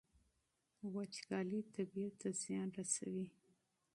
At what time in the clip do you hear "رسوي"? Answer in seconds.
2.77-3.25